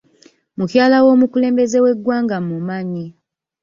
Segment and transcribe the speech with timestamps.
[0.57, 3.05] Mukyala w'omukulembeze w'eggwanga mmumanyi